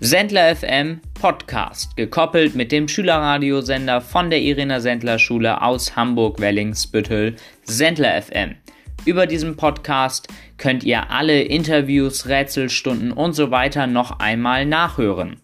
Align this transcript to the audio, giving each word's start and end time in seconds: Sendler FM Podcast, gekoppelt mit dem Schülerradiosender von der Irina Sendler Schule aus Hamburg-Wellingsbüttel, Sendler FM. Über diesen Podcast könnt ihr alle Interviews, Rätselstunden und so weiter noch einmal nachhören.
Sendler 0.00 0.54
FM 0.54 1.00
Podcast, 1.20 1.96
gekoppelt 1.96 2.54
mit 2.54 2.70
dem 2.70 2.86
Schülerradiosender 2.86 4.00
von 4.00 4.30
der 4.30 4.40
Irina 4.40 4.78
Sendler 4.78 5.18
Schule 5.18 5.60
aus 5.60 5.96
Hamburg-Wellingsbüttel, 5.96 7.34
Sendler 7.64 8.22
FM. 8.22 8.54
Über 9.06 9.26
diesen 9.26 9.56
Podcast 9.56 10.28
könnt 10.56 10.84
ihr 10.84 11.10
alle 11.10 11.42
Interviews, 11.42 12.28
Rätselstunden 12.28 13.10
und 13.10 13.32
so 13.32 13.50
weiter 13.50 13.88
noch 13.88 14.20
einmal 14.20 14.66
nachhören. 14.66 15.40